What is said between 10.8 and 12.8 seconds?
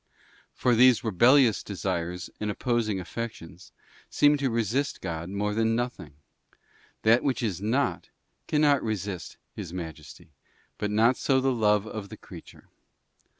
not so the love of the creature.